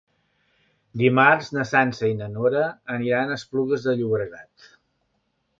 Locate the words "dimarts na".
1.01-1.65